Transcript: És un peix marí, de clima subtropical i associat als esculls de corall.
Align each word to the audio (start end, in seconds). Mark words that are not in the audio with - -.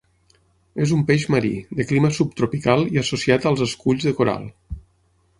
És 0.85 0.93
un 0.95 1.01
peix 1.09 1.25
marí, 1.33 1.51
de 1.79 1.85
clima 1.91 2.11
subtropical 2.19 2.85
i 2.95 3.01
associat 3.01 3.45
als 3.51 3.61
esculls 3.67 4.07
de 4.09 4.15
corall. 4.21 4.49